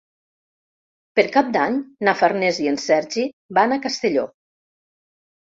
[1.19, 1.77] Per Cap d'Any
[2.09, 3.27] na Farners i en Sergi
[3.59, 4.25] van a Castelló.